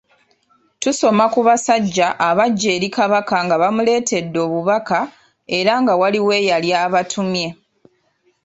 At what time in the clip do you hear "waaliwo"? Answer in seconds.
5.99-6.31